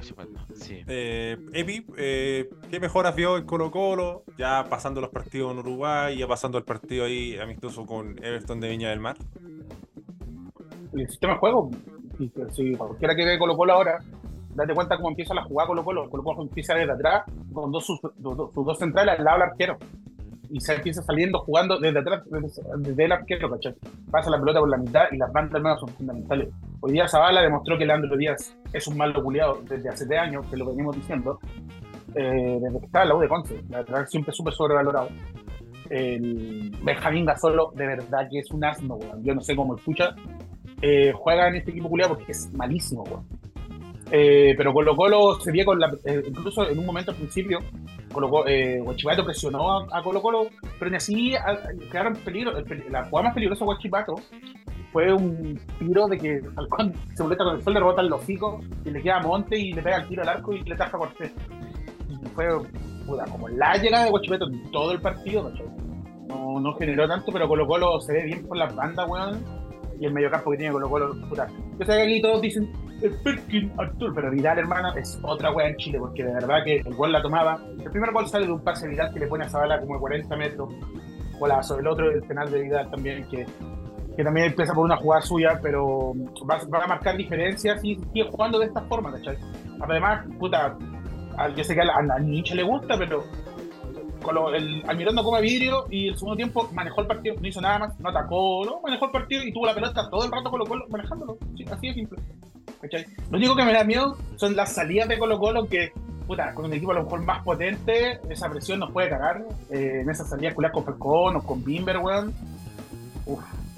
[0.54, 0.82] sí.
[0.86, 4.24] Eh, Epi, eh, ¿qué mejoras vio en Colo Colo?
[4.38, 8.68] Ya pasando los partidos en Uruguay, ya pasando el partido ahí amistoso con Everton de
[8.68, 9.16] Viña del Mar
[10.96, 11.70] el sistema de juego.
[12.52, 13.98] Si cualquiera que ve Colo Colo ahora,
[14.54, 16.10] date cuenta cómo empieza la jugada Colo Colo.
[16.10, 19.78] Colo Colo empieza desde atrás con dos, sus, dos, centrales al lado del arquero.
[20.50, 22.22] Y se empieza saliendo jugando desde atrás,
[22.78, 23.74] desde, el arquero, ¿cachai?
[24.10, 26.48] Pasa la pelota por la mitad y las bandas nuevas son fundamentales.
[26.80, 30.46] Hoy día Zavala demostró que Leandro Díaz es un malo culiado desde hace tres años,
[30.46, 31.40] que lo venimos diciendo.
[32.14, 33.60] eh, desde que estaba la U de Conce.
[33.68, 35.08] La verdad, siempre súper sobrevalorado.
[35.90, 39.22] El Benjamín Gasolo, de verdad que es un asno, weón.
[39.24, 40.14] Yo no sé cómo escucha.
[40.80, 43.26] Eh, juega en este equipo culiado porque es malísimo, weón.
[44.10, 45.90] Eh, pero Colo Colo se vio con la.
[46.04, 47.58] Eh, incluso en un momento al principio,
[48.12, 50.46] Colo eh, Guachipato presionó a, Colo Colo,
[50.78, 51.34] pero ni así
[51.90, 52.52] quedaron peligro.
[52.90, 54.14] la jugada más peligrosa de Guachipato
[54.92, 58.60] fue un tiro de que Falcón se molesta con el sol, le rebota el hocico
[58.84, 60.96] y le queda a Monte y le pega el tiro al arco y le taja
[60.96, 61.32] a Cortés.
[62.08, 62.46] Y fue
[63.06, 65.50] puta, como la llegada de Guachipato en todo el partido,
[66.28, 69.64] no, no generó tanto, pero Colo Colo se ve bien por las bandas, weón.
[69.98, 71.46] Y el mediocampo que tiene Colo Colo, puta.
[71.78, 72.70] Yo sé que aquí todos dicen,
[73.04, 76.76] el Perkin Artur, pero Vidal, hermano, es otra wea en Chile, porque de verdad que
[76.76, 77.60] el gol la tomaba.
[77.78, 79.94] El primer gol sale de un pase de Vidal que le pone a Zabala como
[79.94, 80.74] de 40 metros.
[81.38, 83.46] O la, sobre el otro, el penal de Vidal también, que,
[84.16, 86.12] que también empieza por una jugada suya, pero
[86.48, 89.36] va, a marcar diferencias y sigue jugando de esta forma, ¿cachai?
[89.80, 90.76] Además, puta,
[91.56, 93.24] yo sé que a, a, a le gusta, pero
[94.54, 97.78] el Almirón no come vidrio y el segundo tiempo manejó el partido, no hizo nada
[97.80, 100.64] más, no atacó, no manejó el partido y tuvo la pelota todo el rato Colo
[100.64, 101.36] Colo manejándolo.
[101.70, 102.18] así de simple.
[103.30, 105.92] Lo único que me da miedo son las salidas de Colo Colo que,
[106.26, 109.44] puta, con un equipo a lo mejor más potente, esa presión nos puede cagar.
[109.70, 112.34] Eh, en esas salidas culiadas con Falcón o con Bimber, weón.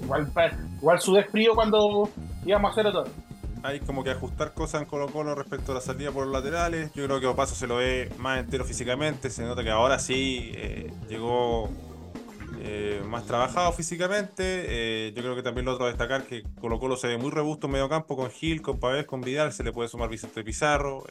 [0.01, 0.31] Igual,
[0.79, 2.09] igual sudé frío cuando
[2.45, 3.05] íbamos a hacer todo
[3.63, 6.91] hay como que ajustar cosas en Colo Colo respecto a la salida por los laterales.
[6.93, 9.29] Yo creo que Opaso se lo ve más entero físicamente.
[9.29, 11.69] Se nota que ahora sí eh, llegó
[12.59, 14.43] eh, más trabajado físicamente.
[14.43, 17.31] Eh, yo creo que también lo otro a destacar que Colo Colo se ve muy
[17.31, 19.53] robusto en medio campo con Gil, con Pavés, con Vidal.
[19.53, 21.03] Se le puede sumar Vicente Pizarro.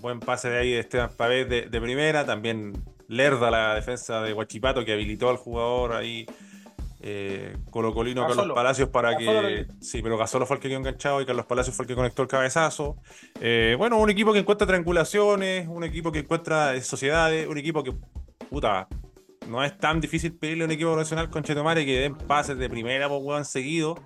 [0.00, 2.24] buen pase de ahí de Esteban Pavés de, de primera.
[2.24, 2.72] También
[3.08, 6.26] Lerda, la defensa de Guachipato, que habilitó al jugador ahí
[7.04, 9.66] eh, Colo Colino Carlos Palacios para que.
[9.80, 12.22] Sí, pero Gasolo fue el que quedó enganchado y Carlos Palacios fue el que conectó
[12.22, 12.96] el cabezazo.
[13.40, 17.92] Eh, bueno, un equipo que encuentra triangulaciones, un equipo que encuentra sociedades, un equipo que.
[18.48, 18.86] Puta,
[19.48, 22.68] no es tan difícil pedirle a un equipo profesional con Chetomare que den pases de
[22.68, 23.96] primera, pues, weón, seguido.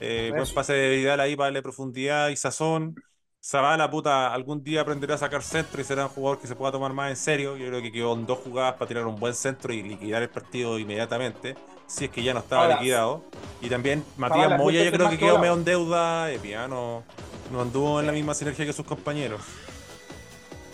[0.00, 2.94] Eh, buen pase de Vidal ahí para darle profundidad y sazón.
[3.42, 6.72] Zavala, puta, algún día aprenderá a sacar centro y será un jugador que se pueda
[6.72, 7.56] tomar más en serio.
[7.56, 10.28] Yo creo que quedó en dos jugadas para tirar un buen centro y liquidar el
[10.28, 11.56] partido inmediatamente
[11.88, 13.24] si es que ya no estaba liquidado.
[13.60, 16.30] Y también Matías Moya, yo creo que quedó medio en deuda.
[16.30, 17.02] Epiano
[17.50, 19.40] no anduvo en la misma sinergia que sus compañeros.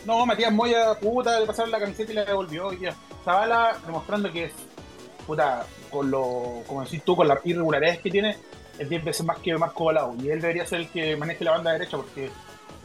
[0.04, 2.72] No, Matías Moya, puta, le pasaron la camiseta y la devolvió.
[2.72, 2.94] Y ya.
[3.24, 4.52] Zavala demostrando que es,
[5.26, 8.36] puta, con lo, como decís tú, con las irregularidades que tiene,
[8.78, 10.14] es 10 veces más que Marco Balao.
[10.16, 12.30] Y él debería ser el que maneje la banda derecha porque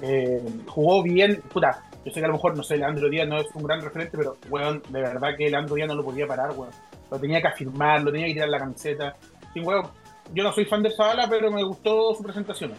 [0.02, 1.84] eh, jugó bien, puta.
[2.06, 4.18] Yo sé que a lo mejor, no sé, Leandro Díaz no es un gran referente,
[4.18, 6.72] pero, weón, de verdad que Leandro Díaz no lo podía parar, weón
[7.12, 9.16] lo tenía que afirmar, lo tenía que tirar la camiseta.
[9.54, 9.92] Sin huevo,
[10.34, 12.74] yo no soy fan de Zavala, pero me gustó su presentación.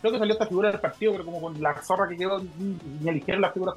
[0.00, 3.08] Creo que salió esta figura del partido, pero como con la zorra que quedó, ni
[3.08, 3.76] eligieron las figuras.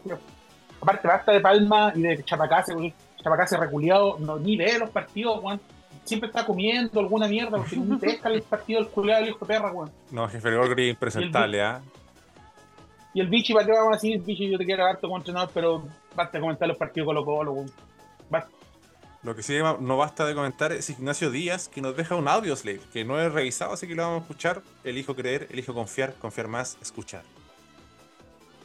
[0.81, 2.73] Aparte, basta de Palma y de Chapacase,
[3.21, 5.59] Chapacase reculeado, no, ni ve los partidos, Juan.
[6.03, 9.53] Siempre está comiendo alguna mierda, porque ni pesca el partido del culeado del hijo de
[9.53, 9.89] perra, Juan.
[10.11, 11.81] No, jefe Gorgri impresentable, ¿ah?
[13.13, 14.21] Y el bichi, ¿para qué vamos a decir?
[14.21, 15.83] Bichi, yo te quiero harto como entrenador, pero
[16.15, 17.65] basta de comentar los partidos con los Colo,
[18.29, 18.62] Basta.
[19.23, 22.55] Lo que sí no basta de comentar es Ignacio Díaz, que nos deja un audio
[22.57, 24.61] slave, que no he revisado, así que lo vamos a escuchar.
[24.83, 27.23] Elijo creer, elijo confiar, confiar más, escuchar.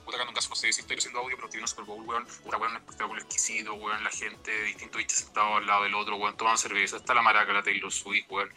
[0.05, 2.27] Puta, que nunca sé si estoy haciendo audio, pero tiene un Super Bowl, weón.
[2.43, 4.03] Puta, weón, un espectáculo exquisito, weón.
[4.03, 6.37] La gente de distintos bichos sentados al lado del otro, weón.
[6.37, 6.97] Toman cerveza.
[6.97, 8.53] Está la maraca, la Taylor Swift, weón.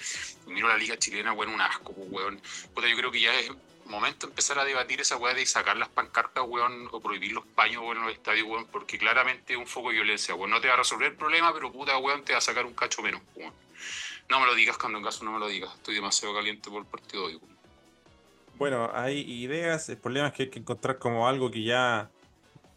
[0.48, 2.42] Miro la liga chilena, weón, un asco, weón.
[2.74, 3.52] Puta, yo creo que ya es
[3.92, 7.84] momento empezar a debatir esa weá de sacar las pancartas, weón, o prohibir los paños,
[7.84, 10.50] weón, en los estadios, weón, porque claramente es un foco de violencia, weón.
[10.50, 12.74] No te va a resolver el problema, pero puta, weón, te va a sacar un
[12.74, 13.54] cacho menos, weón.
[14.30, 15.72] No me lo digas cuando en caso no me lo digas.
[15.76, 17.58] Estoy demasiado caliente por el partido de hoy, weón.
[18.58, 22.10] Bueno, hay ideas, el problema es que hay que encontrar como algo que ya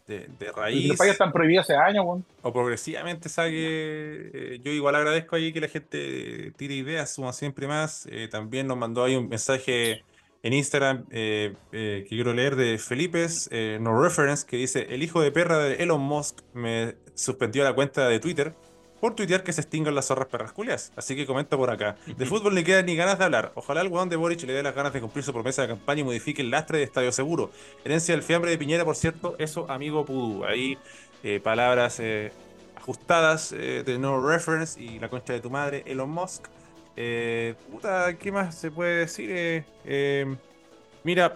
[0.07, 0.87] de, de raíz.
[0.87, 2.25] Los paños están prohibidos hace años, weón.
[2.41, 4.31] O progresivamente saque.
[4.33, 8.07] Eh, yo igual agradezco ahí que la gente tire ideas, suma siempre más.
[8.11, 10.03] Eh, también nos mandó ahí un mensaje
[10.45, 15.01] en Instagram eh, eh, que quiero leer de Felipe, eh, no reference, que dice: El
[15.01, 18.53] hijo de perra de Elon Musk me suspendió la cuenta de Twitter
[19.01, 20.93] por tuitear que se extingan las zorras perras culias.
[20.95, 21.95] Así que comenta por acá.
[22.17, 23.53] De fútbol ni queda ni ganas de hablar.
[23.55, 26.01] Ojalá el weón de Boric le dé las ganas de cumplir su promesa de campaña
[26.01, 27.49] y modifique el lastre de Estadio Seguro.
[27.83, 30.45] Herencia del fiambre de Piñera, por cierto, eso, amigo Pudú.
[30.45, 30.77] Ahí
[31.43, 31.99] palabras
[32.75, 36.47] ajustadas de no reference y la concha de tu madre, Elon Musk.
[36.95, 39.29] Eh, puta, ¿qué más se puede decir?
[39.31, 40.35] Eh, eh,
[41.03, 41.35] mira,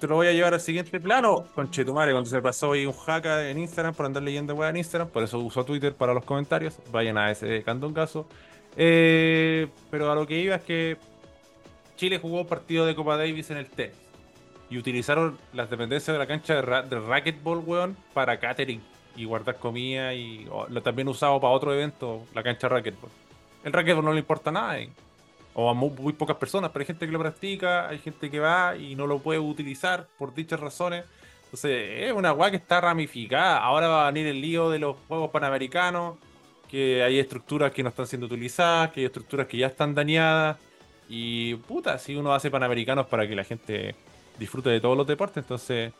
[0.00, 1.44] te, lo voy a llevar al siguiente plano.
[1.54, 4.78] Con Chetumare, cuando se pasó ahí un hack en Instagram por andar leyendo weá en
[4.78, 6.78] Instagram, por eso uso Twitter para los comentarios.
[6.90, 8.26] Vayan a ese cantón caso.
[8.74, 10.96] pero a lo que iba es que
[11.96, 13.96] Chile jugó un partido de Copa Davis en el tenis.
[14.68, 18.82] y utilizaron las dependencias de la cancha de, racquetball, weón, para catering
[19.14, 23.10] y guardar comida y lo también usado para otro evento, la cancha de racquetball.
[23.66, 24.90] El racquetball no le importa nada, eh.
[25.52, 28.76] o a muy, pocas personas, pero hay gente que lo practica, hay gente que va
[28.76, 31.04] y no lo puede utilizar por dichas razones.
[31.46, 33.58] Entonces, es una weá que está ramificada.
[33.58, 36.16] Ahora va a venir el lío de los Juegos Panamericanos,
[36.70, 40.58] que hay estructuras que no están siendo utilizadas, que hay estructuras que ya están dañadas.
[41.08, 43.96] Y puta, si uno hace Panamericanos para que la gente
[44.38, 45.92] disfrute de todos los deportes, entonces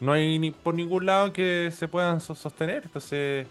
[0.00, 2.82] no hay ni por ningún lado que se puedan sostener.
[2.86, 3.46] Entonces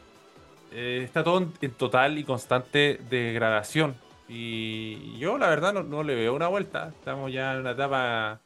[0.73, 3.95] eh, está todo en, total y constante degradación.
[4.27, 6.89] Y yo la verdad no, le veo una vuelta.
[6.89, 8.41] Estamos ya en una etapa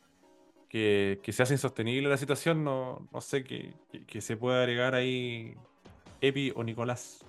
[0.70, 2.63] que, se hace insostenible la situación.
[2.63, 3.74] No, no sé qué
[4.06, 5.56] que, se puede agregar ahí
[6.22, 7.24] Epi o Nicolás.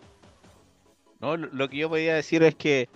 [1.20, 2.88] No, lo que yo podía decir es que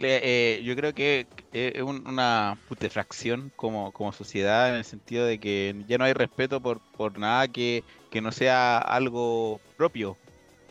[0.00, 5.74] eh, yo creo que es una putefracción como, como sociedad en el sentido de que
[5.88, 7.82] ya no hay respeto por, por nada que,
[8.22, 10.16] no sea algo propio.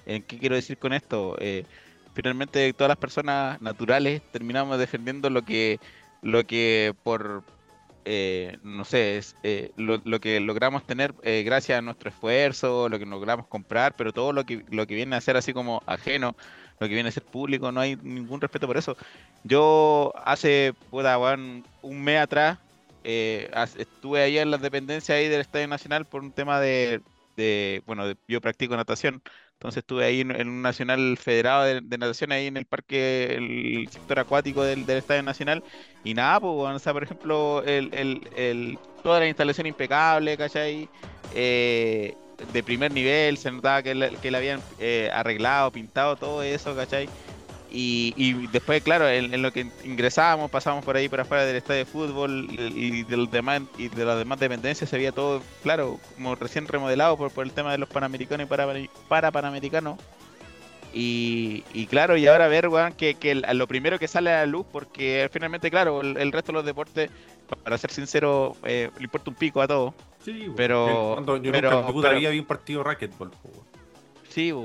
[0.07, 1.35] ¿En ¿Qué quiero decir con esto?
[1.39, 1.65] Eh,
[2.13, 5.79] finalmente todas las personas naturales terminamos defendiendo lo que,
[6.23, 7.43] lo que por,
[8.05, 9.35] eh, no sé, es,
[9.75, 11.13] lo, lo, que logramos tener
[11.45, 15.15] gracias a nuestro esfuerzo, lo que logramos comprar, pero todo lo que, lo que viene
[15.15, 16.35] a ser así como ajeno
[16.79, 18.95] lo que viene a ser público, no hay ningún respeto por eso.
[19.43, 21.17] Yo hace puta,
[21.81, 22.59] un mes atrás
[23.03, 27.01] eh, estuve ahí en las dependencias ahí del Estadio Nacional por un tema de,
[27.85, 29.21] bueno, yo practico natación,
[29.57, 34.19] entonces estuve ahí en, un nacional federado de, natación ahí en el parque, el sector
[34.19, 35.63] acuático del, Estadio Nacional,
[36.03, 37.91] y nada, pues, por ejemplo, el,
[38.35, 40.87] el, toda la instalación impecable, ¿cachai?
[41.33, 42.13] Eh,
[42.53, 46.75] de primer nivel, se notaba que le, que le habían eh, arreglado, pintado todo eso,
[46.75, 47.09] ¿cachai?
[47.69, 51.79] Y, y después, claro, en, lo que ingresábamos, pasábamos por ahí por afuera del estadio
[51.79, 55.99] de fútbol y, de los demás, y de las demás dependencias, se veía todo, claro,
[56.15, 58.67] como recién remodelado por, por el tema de los panamericanos y para,
[59.09, 59.99] para panamericanos.
[60.93, 64.45] Y, y, claro, y ahora ver, weón, que, que lo primero que sale a la
[64.45, 67.11] luz, porque finalmente, claro, el, resto de los deportes,
[67.63, 69.93] para ser sincero, eh, le importa un pico a todos.
[70.23, 71.23] Sí, pero.
[71.37, 73.31] yo pero, nunca había un partido racquetball.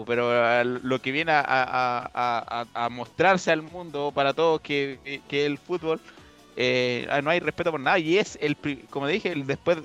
[0.07, 4.99] Pero lo que viene a, mostrarse al mundo para todos que,
[5.31, 6.01] el fútbol
[6.57, 8.59] eh, no hay respeto por nada y es el
[8.91, 9.79] como dije el después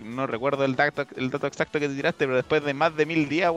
[0.00, 3.04] no recuerdo el dato el dato exacto que te tiraste pero después de más de
[3.04, 3.52] mil días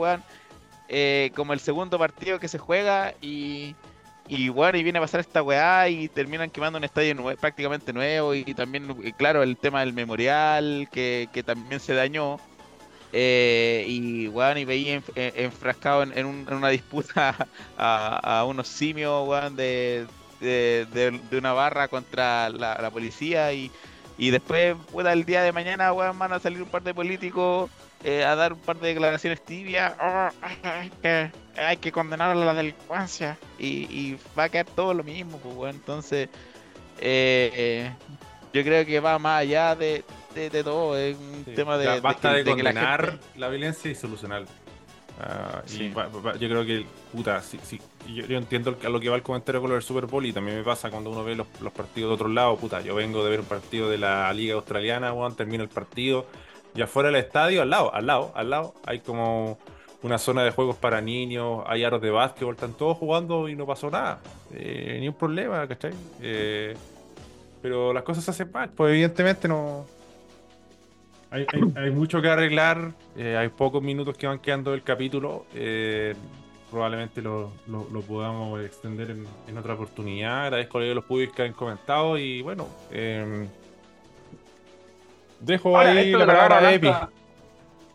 [0.90, 3.74] eh, como el segundo partido que se juega y
[4.28, 8.34] y bueno, y viene a pasar esta weá y terminan quemando un estadio prácticamente nuevo.
[8.34, 12.38] Y, también, claro, el tema del memorial que, también se dañó.
[13.12, 17.46] Eh, y bueno, y veía enfrascado en, una disputa
[17.76, 20.06] a, unos simios, de,
[20.40, 23.52] de, una barra contra la, policía.
[23.52, 23.70] Y,
[24.16, 27.70] y después, el día de mañana, weón, van a salir un par de políticos
[28.04, 29.92] eh, a dar un par de declaraciones tibias.
[30.00, 30.28] Oh,
[31.56, 36.28] hay que condenar a la delincuencia y, va a quedar todo lo mismo, pues, Entonces,
[36.98, 37.90] eh,
[38.52, 40.04] yo creo que va más allá de,
[40.64, 40.96] todo.
[40.96, 42.00] Es un tema de.
[42.00, 44.48] basta de, condenar la, violencia y solucionarla.
[45.20, 49.70] Ah, yo creo que, puta, sí, yo, entiendo a lo que va el comentario con
[49.70, 52.28] lo del Super Bowl y también me pasa cuando uno ve los, partidos de otro
[52.28, 52.56] lado.
[52.56, 56.26] Puta, yo vengo de ver un partido de la Liga Australiana, bueno, termina el partido
[56.74, 59.58] y afuera del estadio, al lado, al lado, al lado, hay como
[60.02, 63.66] una zona de juegos para niños, hay aros de básquetbol, están todos jugando y no
[63.66, 64.20] pasó nada.
[64.52, 65.92] Eh, ni un problema, ¿cachai?
[66.20, 66.74] Eh,
[67.60, 69.86] pero las cosas se hacen mal, pues evidentemente no.
[71.32, 75.46] Hay, mucho que arreglar, eh, hay pocos minutos que van quedando del capítulo.
[76.70, 77.52] probablemente lo,
[78.06, 79.16] podamos extender
[79.48, 80.44] en, otra oportunidad.
[80.44, 82.68] Agradezco a los públicos que han comentado y bueno.
[85.40, 86.90] Dejo ahí la palabra de Epi.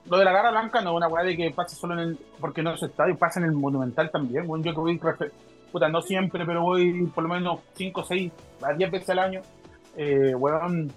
[0.10, 2.18] Lo de la garra blanca no es una weá de que pase solo en el.
[2.40, 4.48] Porque no es estadio, pasa en el Monumental también.
[4.48, 5.00] Bueno, yo que voy.
[5.72, 8.32] Puta, no siempre, pero voy por lo menos 5, 6,
[8.64, 9.42] a 10 veces al año.
[9.98, 10.92] Eh, weón.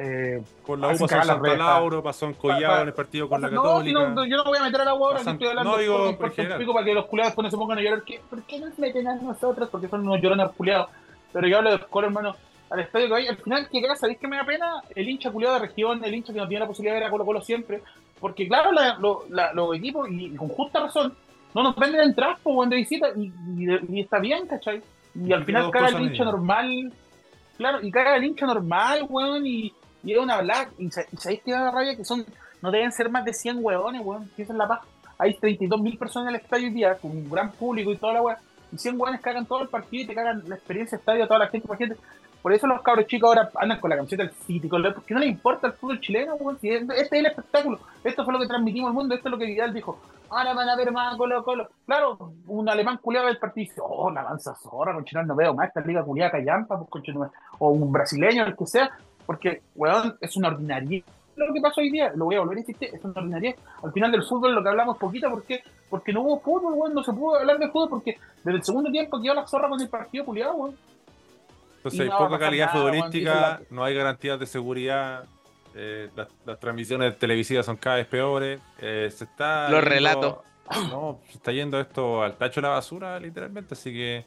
[0.00, 3.42] Eh, con la U pasó en Santa Lauro, pasó en Collado en el partido con
[3.42, 4.08] la Católica.
[4.08, 5.96] No, yo no voy a meter a la U ahora, que estoy hablando no, digo,
[6.16, 8.02] por, por, para que los culiados después no se pongan a llorar.
[8.30, 9.68] ¿Por qué nos meten a nosotros?
[9.68, 10.88] Porque son unos llorones culiados.
[11.32, 12.36] Pero yo hablo de escuela, hermano
[12.70, 13.30] al estadio que vaya.
[13.30, 14.82] Al final, que gracias, ¿sabéis que me da pena?
[14.94, 17.10] El hincha culiado de región, el hincha que no tiene la posibilidad de ver a
[17.10, 17.82] Colo Colo siempre.
[18.20, 18.70] Porque, claro,
[19.54, 21.14] los equipos, y con justa razón,
[21.54, 24.82] no nos venden el traspo o de visita, y, está bien, ¿cachai?
[25.14, 26.92] Y al final caga el hincha normal,
[27.56, 29.72] claro, y caga el hincha normal, weón, y,
[30.02, 30.72] y es una black.
[30.78, 32.24] Y, sabéis que da rabia que son,
[32.62, 34.80] no deben ser más de 100 weones, weón, que esa es la paz.
[35.18, 38.22] Hay 32.000 personas en el estadio hoy día, con un gran público y toda la
[38.22, 38.38] weón.
[38.72, 41.40] Y 100 weones cagan todo el partido y te cagan la experiencia estadio a toda
[41.40, 41.96] la gente, la
[42.42, 45.28] por eso los cabros chicos ahora andan con la camiseta del City, porque no les
[45.28, 49.14] importa el fútbol chileno, este es el espectáculo, esto fue lo que transmitimos al mundo,
[49.14, 49.98] esto es lo que Vidal dijo,
[50.30, 51.68] ahora van a ver más Colo Colo.
[51.84, 55.68] Claro, un alemán culiado del partido dice, oh, la avanza zorra, con no veo más
[55.68, 57.04] esta liga culiada callampa, pues,
[57.58, 58.90] o un brasileño, el que sea,
[59.28, 61.04] porque, weón, es una ordinaria
[61.46, 63.54] lo que pasó hoy día, lo voy a volver a insistir, es una ordinaria.
[63.82, 67.02] Al final del fútbol lo que hablamos poquito, porque porque no hubo fútbol, weón, no
[67.02, 69.88] se pudo hablar de fútbol, porque desde el segundo tiempo quedó la zorra con el
[69.88, 70.76] partido culiado, weón.
[71.76, 75.24] Entonces hay poca calidad futbolística, no hay garantías de seguridad,
[75.74, 76.10] eh,
[76.44, 79.70] las, transmisiones televisivas son cada vez peores, eh, se está...
[79.70, 80.38] Los relatos.
[80.90, 84.26] No, se está yendo esto al tacho de la basura, literalmente, así que...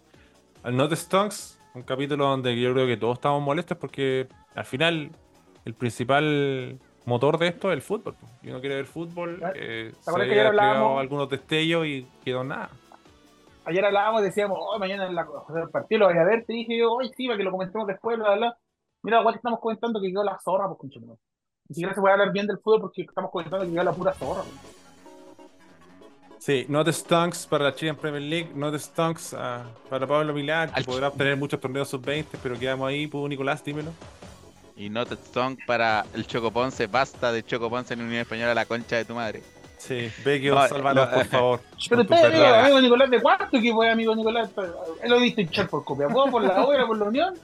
[0.63, 5.11] Al Not Stonks, un capítulo donde yo creo que todos estamos molestos porque al final
[5.65, 8.15] el principal motor de esto es el fútbol.
[8.41, 10.49] Si uno quiere ver fútbol, eh, se había
[10.99, 12.69] algunos destellos y quedó nada
[13.65, 16.77] ayer hablábamos, decíamos, oh, mañana en la, el partido lo voy a ver, te dije
[16.77, 18.57] yo, hoy sí, para que lo comentemos después, bla, bla.
[19.03, 21.17] Mira, igual estamos comentando que quedó la zorra, pues conchito.
[21.67, 24.13] Ni siquiera se puede hablar bien del fútbol porque estamos comentando que quedó la pura
[24.13, 24.41] zorra.
[24.43, 24.80] Pues.
[26.41, 30.33] Sí, no te stunks para la Chilean Premier League, no te stunks uh, para Pablo
[30.33, 33.91] Milán, que podrá obtener muchos torneos sub-20, pero quedamos ahí, pues Nicolás, dímelo.
[34.75, 38.55] Y no te stunks para el Choco Ponce, basta de Choco Ponce en Unión Española,
[38.55, 39.43] la concha de tu madre.
[39.77, 41.59] Sí, Vecchio, no, salvanos, por favor.
[41.89, 44.49] Pero usted, amigo Nicolás, ¿de cuánto equipo es amigo Nicolás?
[45.03, 47.35] Él lo visto hinchar por Copiapó, por la obra, por la Unión.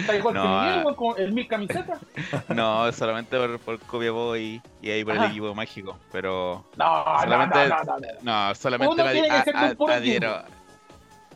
[0.00, 1.98] Está igual no, que Miguel, con el mil camiseta.
[2.48, 5.96] No, solamente por, por Copiapó y, y ahí por el equipo mágico.
[6.12, 6.64] Pero.
[6.76, 8.54] No, solamente, no, no, no, no.
[8.54, 10.42] solamente Uno tiene que ser a, a, adhiero.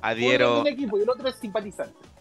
[0.01, 0.53] Adhiero.
[0.53, 2.15] Uno un equipo y el otro es simpatizante.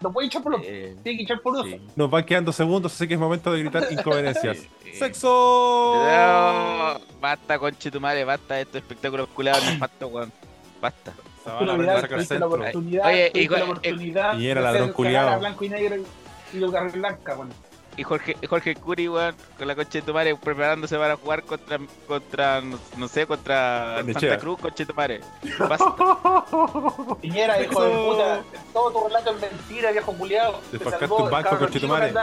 [0.00, 0.62] No puede echar por los.
[0.64, 1.66] Eh, tiene que echar por dos.
[1.96, 4.58] Nos van quedando segundos, así que es momento de gritar incoherencias.
[4.94, 5.94] ¡Sexo!
[5.96, 10.32] No, basta, conche tu madre, basta estos espectáculos culados basta, weón.
[10.80, 11.12] Basta.
[11.48, 15.38] La oportunidad, Oye, y, la oportunidad y era ladrón culiado.
[15.40, 15.96] blanco y negro
[16.52, 17.50] y lugar blanca, weón.
[17.96, 21.80] Y Jorge, Jorge Curi, weón, con la coche de tu madre, preparándose para jugar contra,
[22.06, 22.60] contra
[22.96, 25.20] no, sé, contra Santa Cruz, coche de tu madre.
[27.20, 28.42] Piñera, hijo de puta,
[28.72, 30.60] todo tu relato es mentira, viejo culiado.
[30.70, 32.14] Te, te un banco, coche de tu madre.